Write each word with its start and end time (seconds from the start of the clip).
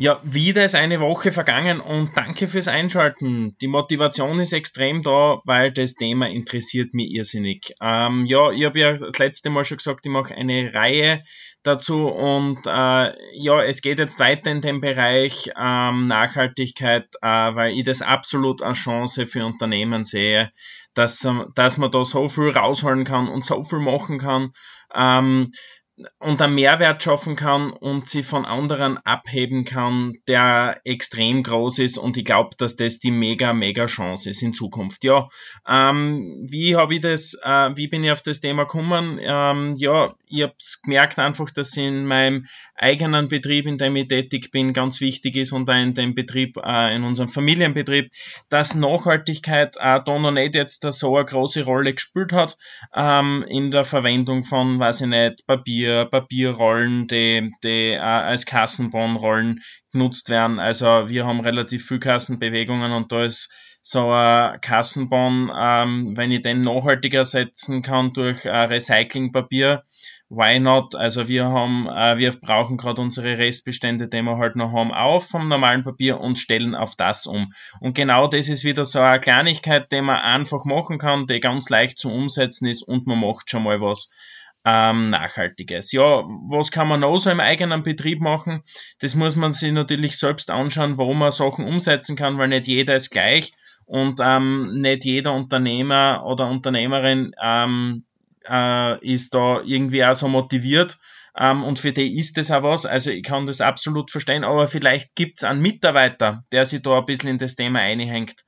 Ja, 0.00 0.18
wieder 0.22 0.64
ist 0.64 0.76
eine 0.76 0.98
Woche 0.98 1.30
vergangen 1.30 1.78
und 1.78 2.16
danke 2.16 2.48
fürs 2.48 2.68
Einschalten. 2.68 3.54
Die 3.60 3.66
Motivation 3.66 4.40
ist 4.40 4.54
extrem 4.54 5.02
da, 5.02 5.42
weil 5.44 5.72
das 5.72 5.92
Thema 5.92 6.26
interessiert 6.26 6.94
mich 6.94 7.10
irrsinnig. 7.10 7.74
Ähm, 7.82 8.24
ja, 8.24 8.50
ich 8.50 8.64
habe 8.64 8.78
ja 8.78 8.92
das 8.92 9.18
letzte 9.18 9.50
Mal 9.50 9.66
schon 9.66 9.76
gesagt, 9.76 10.06
ich 10.06 10.10
mache 10.10 10.34
eine 10.34 10.72
Reihe 10.72 11.22
dazu 11.62 12.06
und 12.06 12.60
äh, 12.66 13.12
ja, 13.34 13.62
es 13.62 13.82
geht 13.82 13.98
jetzt 13.98 14.18
weiter 14.18 14.50
in 14.50 14.62
dem 14.62 14.80
Bereich 14.80 15.50
ähm, 15.54 16.06
Nachhaltigkeit, 16.06 17.04
äh, 17.20 17.26
weil 17.26 17.72
ich 17.72 17.84
das 17.84 18.00
absolut 18.00 18.62
als 18.62 18.78
Chance 18.78 19.26
für 19.26 19.44
Unternehmen 19.44 20.06
sehe, 20.06 20.50
dass, 20.94 21.28
dass 21.54 21.76
man 21.76 21.90
da 21.90 22.06
so 22.06 22.26
viel 22.26 22.48
rausholen 22.48 23.04
kann 23.04 23.28
und 23.28 23.44
so 23.44 23.62
viel 23.62 23.80
machen 23.80 24.18
kann. 24.18 24.54
Ähm, 24.94 25.50
und 26.18 26.40
einen 26.42 26.54
Mehrwert 26.54 27.02
schaffen 27.02 27.36
kann 27.36 27.70
und 27.72 28.08
sie 28.08 28.22
von 28.22 28.44
anderen 28.44 28.98
abheben 28.98 29.64
kann, 29.64 30.18
der 30.28 30.80
extrem 30.84 31.42
groß 31.42 31.78
ist 31.80 31.98
und 31.98 32.16
ich 32.16 32.24
glaube, 32.24 32.50
dass 32.58 32.76
das 32.76 32.98
die 32.98 33.10
mega, 33.10 33.52
mega 33.52 33.86
Chance 33.86 34.30
ist 34.30 34.42
in 34.42 34.54
Zukunft. 34.54 35.04
Ja, 35.04 35.28
ähm, 35.68 36.46
wie 36.48 36.76
habe 36.76 36.94
ich 36.94 37.00
das, 37.00 37.34
äh, 37.42 37.70
wie 37.76 37.88
bin 37.88 38.04
ich 38.04 38.12
auf 38.12 38.22
das 38.22 38.40
Thema 38.40 38.64
gekommen? 38.64 39.18
Ähm, 39.20 39.74
ja, 39.76 40.14
ich 40.26 40.42
habe 40.42 40.54
es 40.58 40.80
gemerkt 40.82 41.18
einfach, 41.18 41.50
dass 41.50 41.76
in 41.76 42.06
meinem 42.06 42.46
eigenen 42.80 43.28
Betrieb, 43.28 43.66
in 43.66 43.78
dem 43.78 43.96
ich 43.96 44.08
tätig 44.08 44.50
bin, 44.50 44.72
ganz 44.72 45.00
wichtig 45.00 45.36
ist 45.36 45.52
und 45.52 45.68
auch 45.68 45.74
in 45.74 45.94
dem 45.94 46.14
Betrieb, 46.14 46.56
äh, 46.56 46.94
in 46.94 47.04
unserem 47.04 47.28
Familienbetrieb, 47.28 48.10
dass 48.48 48.74
Nachhaltigkeit 48.74 49.76
äh, 49.78 50.00
da 50.04 50.18
noch 50.18 50.30
nicht 50.30 50.54
jetzt 50.54 50.84
so 50.90 51.16
eine 51.16 51.26
große 51.26 51.64
Rolle 51.64 51.94
gespielt 51.94 52.32
hat 52.32 52.56
ähm, 52.94 53.44
in 53.48 53.70
der 53.70 53.84
Verwendung 53.84 54.44
von, 54.44 54.78
weiß 54.78 55.02
ich 55.02 55.06
nicht, 55.08 55.46
Papier, 55.46 56.06
Papierrollen, 56.06 57.06
die, 57.06 57.52
die 57.62 57.92
äh, 57.92 57.98
als 57.98 58.46
Kassenbonrollen 58.46 59.62
genutzt 59.92 60.28
werden. 60.30 60.58
Also 60.58 61.08
wir 61.08 61.26
haben 61.26 61.40
relativ 61.40 61.86
viel 61.86 61.98
Kassenbewegungen 61.98 62.92
und 62.92 63.12
da 63.12 63.24
ist 63.24 63.52
so 63.82 64.10
ein 64.10 64.60
Kassenbon, 64.60 65.50
ähm, 65.56 66.16
wenn 66.16 66.30
ich 66.30 66.42
den 66.42 66.60
nachhaltiger 66.60 67.24
setzen 67.24 67.82
kann 67.82 68.12
durch 68.12 68.44
äh, 68.44 68.50
Recyclingpapier, 68.50 69.84
why 70.28 70.60
not? 70.60 70.94
Also 70.94 71.28
wir 71.28 71.46
haben, 71.46 71.88
äh, 71.88 72.18
wir 72.18 72.32
brauchen 72.32 72.76
gerade 72.76 73.02
unsere 73.02 73.38
Restbestände, 73.38 74.08
die 74.08 74.22
wir 74.22 74.38
halt 74.38 74.56
noch 74.56 74.72
haben, 74.72 74.92
auf 74.92 75.28
vom 75.28 75.48
normalen 75.48 75.82
Papier 75.82 76.20
und 76.20 76.38
stellen 76.38 76.74
auf 76.74 76.94
das 76.94 77.26
um. 77.26 77.52
Und 77.80 77.94
genau 77.94 78.28
das 78.28 78.48
ist 78.48 78.64
wieder 78.64 78.84
so 78.84 79.00
eine 79.00 79.20
Kleinigkeit, 79.20 79.90
die 79.90 80.00
man 80.00 80.20
einfach 80.20 80.64
machen 80.64 80.98
kann, 80.98 81.26
die 81.26 81.40
ganz 81.40 81.68
leicht 81.68 81.98
zu 81.98 82.12
umsetzen 82.12 82.68
ist 82.68 82.82
und 82.82 83.06
man 83.06 83.20
macht 83.20 83.50
schon 83.50 83.64
mal 83.64 83.80
was 83.80 84.10
ähm, 84.64 85.10
Nachhaltiges. 85.10 85.92
Ja, 85.92 86.22
was 86.48 86.70
kann 86.70 86.88
man 86.88 87.00
noch 87.00 87.18
so 87.18 87.30
im 87.30 87.40
eigenen 87.40 87.82
Betrieb 87.82 88.20
machen? 88.20 88.62
Das 89.00 89.14
muss 89.14 89.36
man 89.36 89.52
sich 89.52 89.72
natürlich 89.72 90.18
selbst 90.18 90.50
anschauen, 90.50 90.98
warum 90.98 91.18
man 91.18 91.30
Sachen 91.30 91.66
umsetzen 91.66 92.16
kann, 92.16 92.38
weil 92.38 92.48
nicht 92.48 92.66
jeder 92.66 92.96
ist 92.96 93.10
gleich 93.10 93.52
und 93.86 94.20
ähm, 94.22 94.80
nicht 94.80 95.04
jeder 95.04 95.32
Unternehmer 95.32 96.22
oder 96.26 96.48
Unternehmerin 96.48 97.32
ähm, 97.42 98.04
äh, 98.48 99.04
ist 99.04 99.34
da 99.34 99.60
irgendwie 99.64 100.04
auch 100.04 100.14
so 100.14 100.28
motiviert. 100.28 100.98
Ähm, 101.36 101.64
und 101.64 101.78
für 101.78 101.92
die 101.92 102.18
ist 102.18 102.36
das 102.36 102.50
auch 102.50 102.62
was. 102.62 102.86
Also 102.86 103.10
ich 103.10 103.22
kann 103.22 103.46
das 103.46 103.60
absolut 103.60 104.10
verstehen, 104.10 104.44
aber 104.44 104.68
vielleicht 104.68 105.14
gibt's 105.14 105.44
einen 105.44 105.62
Mitarbeiter, 105.62 106.42
der 106.52 106.64
sich 106.64 106.82
da 106.82 106.98
ein 106.98 107.06
bisschen 107.06 107.30
in 107.30 107.38
das 107.38 107.56
Thema 107.56 107.80
einhängt. 107.80 108.44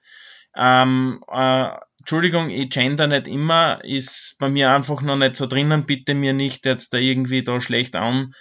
Ähm, 0.57 1.25
äh, 1.31 1.71
Entschuldigung, 2.03 2.50
ich 2.50 2.69
gender 2.70 3.06
nicht 3.06 3.28
immer, 3.28 3.78
ist 3.84 4.34
bei 4.41 4.48
mir 4.48 4.72
einfach 4.72 5.03
noch 5.03 5.14
nicht 5.14 5.36
so 5.36 5.47
drinnen. 5.47 5.86
Bitte 5.86 6.14
mir 6.14 6.33
nicht 6.33 6.67
jetzt 6.67 6.92
da 6.92 6.98
irgendwie 6.98 7.44
da 7.44 7.61
schlecht 7.61 7.94
anrechnen 7.94 8.33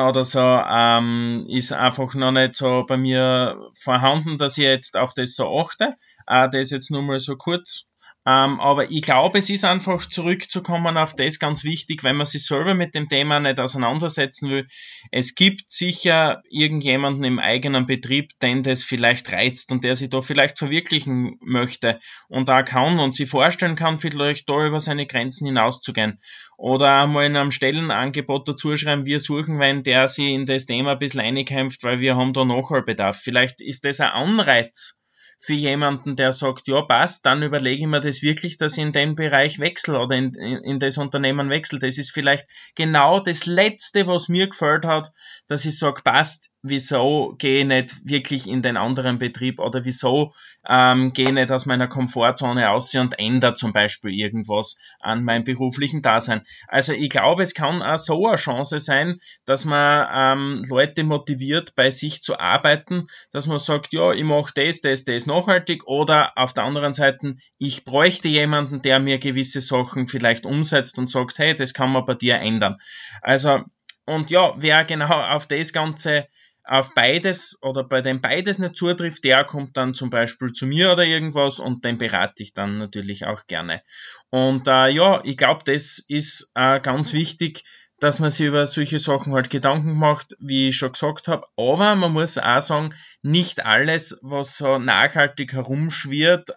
oder 0.00 0.24
so. 0.24 0.40
Ähm, 0.40 1.44
ist 1.50 1.72
einfach 1.72 2.14
noch 2.14 2.32
nicht 2.32 2.54
so 2.54 2.86
bei 2.88 2.96
mir 2.96 3.70
vorhanden, 3.78 4.38
dass 4.38 4.56
ich 4.56 4.64
jetzt 4.64 4.96
auf 4.96 5.12
das 5.12 5.34
so 5.34 5.60
achte. 5.60 5.96
Äh, 6.26 6.48
das 6.48 6.70
jetzt 6.70 6.90
nur 6.90 7.02
mal 7.02 7.20
so 7.20 7.36
kurz 7.36 7.89
ähm, 8.26 8.60
aber 8.60 8.90
ich 8.90 9.00
glaube, 9.00 9.38
es 9.38 9.48
ist 9.48 9.64
einfach 9.64 10.04
zurückzukommen 10.04 10.98
auf 10.98 11.16
das 11.16 11.38
ganz 11.38 11.64
wichtig, 11.64 12.04
wenn 12.04 12.16
man 12.16 12.26
sich 12.26 12.44
selber 12.44 12.74
mit 12.74 12.94
dem 12.94 13.08
Thema 13.08 13.40
nicht 13.40 13.58
auseinandersetzen 13.58 14.50
will. 14.50 14.66
Es 15.10 15.34
gibt 15.34 15.70
sicher 15.70 16.42
irgendjemanden 16.50 17.24
im 17.24 17.38
eigenen 17.38 17.86
Betrieb, 17.86 18.38
den 18.40 18.62
das 18.62 18.84
vielleicht 18.84 19.32
reizt 19.32 19.72
und 19.72 19.84
der 19.84 19.94
sich 19.94 20.10
da 20.10 20.20
vielleicht 20.20 20.58
verwirklichen 20.58 21.38
möchte 21.40 21.98
und 22.28 22.50
da 22.50 22.62
kann 22.62 23.00
und 23.00 23.14
sich 23.14 23.30
vorstellen 23.30 23.74
kann, 23.74 23.98
vielleicht 23.98 24.50
da 24.50 24.66
über 24.66 24.80
seine 24.80 25.06
Grenzen 25.06 25.46
hinauszugehen. 25.46 26.20
Oder 26.58 27.00
einmal 27.00 27.24
in 27.24 27.36
einem 27.36 27.52
Stellenangebot 27.52 28.46
dazu 28.46 28.76
schreiben, 28.76 29.06
wir 29.06 29.18
suchen 29.18 29.58
wenn 29.58 29.82
der 29.82 30.08
sich 30.08 30.26
in 30.26 30.44
das 30.44 30.66
Thema 30.66 30.92
ein 30.92 30.98
bisschen 30.98 31.20
einkämpft, 31.20 31.82
weil 31.84 32.00
wir 32.00 32.16
haben 32.16 32.34
da 32.34 32.44
Nachholbedarf. 32.44 33.16
Vielleicht 33.18 33.62
ist 33.62 33.86
das 33.86 34.00
ein 34.00 34.10
Anreiz, 34.10 34.99
für 35.42 35.54
jemanden, 35.54 36.16
der 36.16 36.32
sagt, 36.32 36.68
ja, 36.68 36.82
passt, 36.82 37.24
dann 37.24 37.42
überlege 37.42 37.80
ich 37.80 37.86
mir 37.86 38.02
das 38.02 38.20
wirklich, 38.20 38.58
dass 38.58 38.76
ich 38.76 38.84
in 38.84 38.92
den 38.92 39.14
Bereich 39.14 39.58
wechsle 39.58 39.98
oder 39.98 40.14
in, 40.14 40.34
in, 40.34 40.58
in 40.58 40.78
das 40.78 40.98
Unternehmen 40.98 41.48
wechsle. 41.48 41.78
Das 41.78 41.96
ist 41.96 42.12
vielleicht 42.12 42.46
genau 42.74 43.20
das 43.20 43.46
Letzte, 43.46 44.06
was 44.06 44.28
mir 44.28 44.48
gefällt 44.48 44.84
hat, 44.84 45.12
dass 45.46 45.64
ich 45.64 45.78
sage, 45.78 46.02
passt, 46.02 46.50
wieso 46.62 47.36
gehe 47.38 47.60
ich 47.60 47.66
nicht 47.66 47.96
wirklich 48.04 48.46
in 48.46 48.60
den 48.60 48.76
anderen 48.76 49.18
Betrieb 49.18 49.60
oder 49.60 49.86
wieso 49.86 50.34
ähm, 50.68 51.14
gehe 51.14 51.28
ich 51.28 51.32
nicht 51.32 51.50
aus 51.50 51.64
meiner 51.64 51.88
Komfortzone 51.88 52.68
aus 52.68 52.94
und 52.94 53.18
ändere 53.18 53.54
zum 53.54 53.72
Beispiel 53.72 54.12
irgendwas 54.12 54.78
an 54.98 55.24
meinem 55.24 55.44
beruflichen 55.44 56.02
Dasein. 56.02 56.42
Also 56.68 56.92
ich 56.92 57.08
glaube, 57.08 57.42
es 57.42 57.54
kann 57.54 57.82
auch 57.82 57.96
so 57.96 58.26
eine 58.26 58.36
Chance 58.36 58.78
sein, 58.78 59.20
dass 59.46 59.64
man 59.64 60.06
ähm, 60.12 60.62
Leute 60.68 61.02
motiviert, 61.02 61.74
bei 61.76 61.90
sich 61.90 62.22
zu 62.22 62.38
arbeiten, 62.38 63.06
dass 63.32 63.46
man 63.46 63.58
sagt, 63.58 63.94
ja, 63.94 64.12
ich 64.12 64.24
mache 64.24 64.52
das, 64.54 64.82
das, 64.82 65.04
das 65.04 65.26
nachhaltig 65.30 65.86
oder 65.86 66.32
auf 66.36 66.52
der 66.52 66.64
anderen 66.64 66.92
Seite, 66.92 67.36
ich 67.58 67.84
bräuchte 67.84 68.28
jemanden, 68.28 68.82
der 68.82 69.00
mir 69.00 69.18
gewisse 69.18 69.60
Sachen 69.60 70.06
vielleicht 70.06 70.44
umsetzt 70.44 70.98
und 70.98 71.08
sagt, 71.08 71.38
hey, 71.38 71.54
das 71.54 71.74
kann 71.74 71.92
man 71.92 72.04
bei 72.04 72.14
dir 72.14 72.36
ändern. 72.36 72.76
Also 73.22 73.64
und 74.06 74.30
ja, 74.30 74.54
wer 74.56 74.84
genau 74.84 75.20
auf 75.20 75.46
das 75.46 75.72
Ganze 75.72 76.26
auf 76.64 76.94
beides 76.94 77.58
oder 77.62 77.84
bei 77.84 78.00
dem 78.00 78.20
beides 78.20 78.58
nicht 78.58 78.76
zutrifft, 78.76 79.24
der 79.24 79.44
kommt 79.44 79.76
dann 79.76 79.94
zum 79.94 80.10
Beispiel 80.10 80.52
zu 80.52 80.66
mir 80.66 80.92
oder 80.92 81.04
irgendwas 81.04 81.58
und 81.58 81.84
den 81.84 81.98
berate 81.98 82.42
ich 82.42 82.54
dann 82.54 82.78
natürlich 82.78 83.24
auch 83.24 83.46
gerne. 83.46 83.82
Und 84.30 84.68
äh, 84.68 84.88
ja, 84.88 85.20
ich 85.24 85.36
glaube, 85.36 85.62
das 85.64 86.04
ist 86.06 86.52
äh, 86.54 86.80
ganz 86.80 87.12
wichtig, 87.12 87.64
dass 88.00 88.18
man 88.18 88.30
sich 88.30 88.46
über 88.46 88.66
solche 88.66 88.98
Sachen 88.98 89.34
halt 89.34 89.50
Gedanken 89.50 89.92
macht, 89.92 90.34
wie 90.40 90.68
ich 90.68 90.76
schon 90.76 90.92
gesagt 90.92 91.28
habe. 91.28 91.46
Aber 91.56 91.94
man 91.94 92.12
muss 92.12 92.38
auch 92.38 92.60
sagen, 92.60 92.94
nicht 93.22 93.64
alles, 93.64 94.18
was 94.22 94.56
so 94.56 94.78
nachhaltig 94.78 95.52
herumschwirrt, 95.52 96.50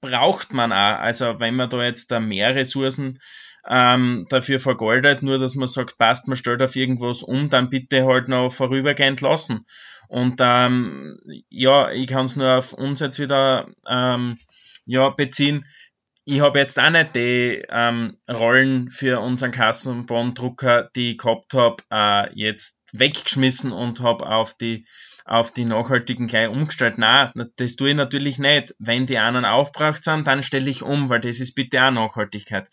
braucht 0.00 0.52
man 0.52 0.72
auch. 0.72 0.98
Also 0.98 1.40
wenn 1.40 1.54
man 1.56 1.70
da 1.70 1.82
jetzt 1.82 2.10
da 2.10 2.20
mehr 2.20 2.54
Ressourcen 2.54 3.20
ähm, 3.66 4.26
dafür 4.28 4.58
vergoldet, 4.58 5.22
nur 5.22 5.38
dass 5.38 5.54
man 5.54 5.68
sagt, 5.68 5.96
passt, 5.96 6.26
man 6.26 6.36
stellt 6.36 6.60
auf 6.60 6.74
irgendwas 6.76 7.22
um, 7.22 7.48
dann 7.48 7.70
bitte 7.70 8.04
halt 8.04 8.28
noch 8.28 8.50
vorübergehend 8.50 9.20
lassen. 9.20 9.64
Und 10.08 10.40
ähm, 10.40 11.20
ja, 11.48 11.90
ich 11.90 12.08
kann 12.08 12.24
es 12.24 12.36
nur 12.36 12.58
auf 12.58 12.72
uns 12.72 13.00
jetzt 13.00 13.20
wieder 13.20 13.68
ähm, 13.88 14.38
ja, 14.84 15.08
beziehen. 15.10 15.64
Ich 16.24 16.40
habe 16.40 16.60
jetzt 16.60 16.78
auch 16.78 16.90
nicht 16.90 17.16
die 17.16 17.64
ähm, 17.68 18.16
Rollen 18.30 18.90
für 18.90 19.20
unseren 19.20 19.50
Kassenbondrucker, 19.50 20.88
die 20.94 21.12
ich 21.12 21.18
gehabt 21.18 21.52
habe, 21.54 21.82
äh, 21.90 22.32
jetzt 22.34 22.80
weggeschmissen 22.92 23.72
und 23.72 24.00
habe 24.00 24.26
auf 24.26 24.56
die 24.56 24.86
auf 25.24 25.52
die 25.52 25.64
nachhaltigen 25.64 26.26
gleich 26.26 26.48
umgestellt. 26.48 26.94
Na, 26.98 27.32
das 27.56 27.76
tue 27.76 27.90
ich 27.90 27.94
natürlich 27.94 28.38
nicht. 28.38 28.74
Wenn 28.78 29.06
die 29.06 29.18
anderen 29.18 29.44
aufgebracht 29.44 30.02
sind, 30.02 30.26
dann 30.26 30.42
stelle 30.42 30.70
ich 30.70 30.82
um, 30.82 31.10
weil 31.10 31.20
das 31.20 31.40
ist 31.40 31.54
bitte 31.54 31.82
auch 31.82 31.90
Nachhaltigkeit. 31.90 32.68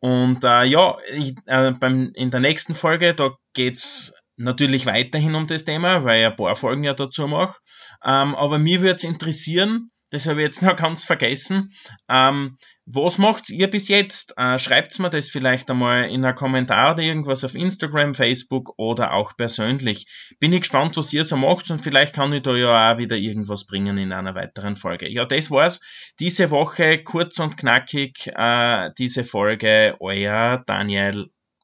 Und 0.00 0.44
äh, 0.44 0.64
ja, 0.64 0.96
ich, 1.12 1.34
äh, 1.46 1.70
beim, 1.72 2.10
in 2.14 2.30
der 2.30 2.40
nächsten 2.40 2.74
Folge, 2.74 3.14
da 3.14 3.36
geht's 3.54 4.12
natürlich 4.36 4.86
weiterhin 4.86 5.34
um 5.34 5.46
das 5.46 5.64
Thema, 5.64 6.04
weil 6.04 6.20
ich 6.20 6.26
ein 6.26 6.36
paar 6.36 6.54
Folgen 6.56 6.84
ja 6.84 6.94
dazu 6.94 7.26
mache. 7.28 7.58
Ähm, 8.04 8.34
aber 8.34 8.58
mir 8.58 8.80
würde 8.80 8.96
es 8.96 9.04
interessieren, 9.04 9.90
das 10.14 10.28
habe 10.28 10.40
ich 10.40 10.46
jetzt 10.46 10.62
noch 10.62 10.76
ganz 10.76 11.04
vergessen. 11.04 11.72
Ähm, 12.08 12.56
was 12.86 13.18
macht 13.18 13.50
ihr 13.50 13.68
bis 13.68 13.88
jetzt? 13.88 14.34
Äh, 14.36 14.58
Schreibt 14.58 14.98
mir 15.00 15.10
das 15.10 15.28
vielleicht 15.28 15.70
einmal 15.70 16.08
in 16.08 16.24
einen 16.24 16.36
Kommentar 16.36 16.92
oder 16.92 17.02
irgendwas 17.02 17.44
auf 17.44 17.54
Instagram, 17.54 18.14
Facebook 18.14 18.74
oder 18.76 19.12
auch 19.12 19.36
persönlich. 19.36 20.06
Bin 20.38 20.52
ich 20.52 20.60
gespannt, 20.60 20.96
was 20.96 21.12
ihr 21.12 21.24
so 21.24 21.36
macht 21.36 21.70
und 21.70 21.80
vielleicht 21.80 22.14
kann 22.14 22.32
ich 22.32 22.42
da 22.42 22.54
ja 22.54 22.92
auch 22.92 22.98
wieder 22.98 23.16
irgendwas 23.16 23.66
bringen 23.66 23.98
in 23.98 24.12
einer 24.12 24.34
weiteren 24.34 24.76
Folge. 24.76 25.10
Ja, 25.10 25.24
das 25.24 25.50
war's. 25.50 25.80
Diese 26.20 26.50
Woche 26.50 27.02
kurz 27.02 27.40
und 27.40 27.56
knackig, 27.56 28.30
äh, 28.36 28.90
diese 28.96 29.24
Folge. 29.24 29.96
Euer 29.98 30.62
Daniel. 30.64 31.30